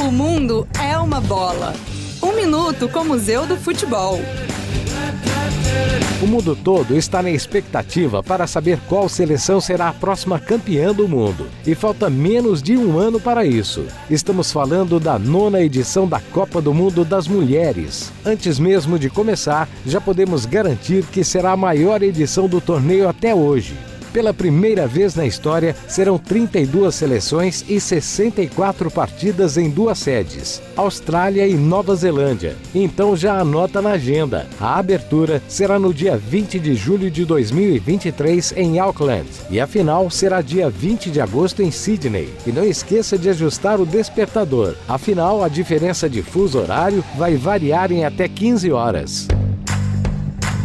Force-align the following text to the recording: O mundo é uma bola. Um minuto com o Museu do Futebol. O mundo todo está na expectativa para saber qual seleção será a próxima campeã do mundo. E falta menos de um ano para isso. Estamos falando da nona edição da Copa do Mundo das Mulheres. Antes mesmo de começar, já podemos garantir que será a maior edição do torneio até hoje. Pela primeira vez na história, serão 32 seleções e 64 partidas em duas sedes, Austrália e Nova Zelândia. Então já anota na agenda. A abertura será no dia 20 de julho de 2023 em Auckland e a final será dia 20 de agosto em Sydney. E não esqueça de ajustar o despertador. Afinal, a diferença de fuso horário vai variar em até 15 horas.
O 0.00 0.10
mundo 0.10 0.66
é 0.82 0.96
uma 0.96 1.20
bola. 1.20 1.74
Um 2.22 2.32
minuto 2.34 2.88
com 2.88 3.00
o 3.00 3.04
Museu 3.04 3.46
do 3.46 3.54
Futebol. 3.54 4.18
O 6.22 6.26
mundo 6.26 6.56
todo 6.56 6.96
está 6.96 7.22
na 7.22 7.30
expectativa 7.30 8.22
para 8.22 8.46
saber 8.46 8.78
qual 8.88 9.10
seleção 9.10 9.60
será 9.60 9.90
a 9.90 9.92
próxima 9.92 10.38
campeã 10.38 10.94
do 10.94 11.06
mundo. 11.06 11.48
E 11.66 11.74
falta 11.74 12.08
menos 12.08 12.62
de 12.62 12.78
um 12.78 12.98
ano 12.98 13.20
para 13.20 13.44
isso. 13.44 13.84
Estamos 14.08 14.50
falando 14.50 14.98
da 14.98 15.18
nona 15.18 15.60
edição 15.60 16.08
da 16.08 16.18
Copa 16.18 16.62
do 16.62 16.72
Mundo 16.72 17.04
das 17.04 17.28
Mulheres. 17.28 18.10
Antes 18.24 18.58
mesmo 18.58 18.98
de 18.98 19.10
começar, 19.10 19.68
já 19.84 20.00
podemos 20.00 20.46
garantir 20.46 21.04
que 21.04 21.22
será 21.22 21.52
a 21.52 21.58
maior 21.58 22.02
edição 22.02 22.48
do 22.48 22.58
torneio 22.58 23.06
até 23.06 23.34
hoje. 23.34 23.89
Pela 24.12 24.34
primeira 24.34 24.88
vez 24.88 25.14
na 25.14 25.24
história, 25.24 25.76
serão 25.86 26.18
32 26.18 26.94
seleções 26.94 27.64
e 27.68 27.80
64 27.80 28.90
partidas 28.90 29.56
em 29.56 29.70
duas 29.70 29.98
sedes, 29.98 30.60
Austrália 30.76 31.46
e 31.46 31.54
Nova 31.54 31.94
Zelândia. 31.94 32.56
Então 32.74 33.16
já 33.16 33.38
anota 33.38 33.80
na 33.80 33.90
agenda. 33.90 34.48
A 34.60 34.78
abertura 34.78 35.40
será 35.46 35.78
no 35.78 35.94
dia 35.94 36.16
20 36.16 36.58
de 36.58 36.74
julho 36.74 37.10
de 37.10 37.24
2023 37.24 38.54
em 38.56 38.80
Auckland 38.80 39.28
e 39.48 39.60
a 39.60 39.66
final 39.66 40.10
será 40.10 40.40
dia 40.40 40.68
20 40.68 41.10
de 41.10 41.20
agosto 41.20 41.62
em 41.62 41.70
Sydney. 41.70 42.28
E 42.44 42.50
não 42.50 42.64
esqueça 42.64 43.16
de 43.16 43.28
ajustar 43.28 43.80
o 43.80 43.86
despertador. 43.86 44.74
Afinal, 44.88 45.44
a 45.44 45.48
diferença 45.48 46.08
de 46.08 46.22
fuso 46.22 46.58
horário 46.58 47.04
vai 47.16 47.36
variar 47.36 47.92
em 47.92 48.04
até 48.04 48.28
15 48.28 48.72
horas. 48.72 49.28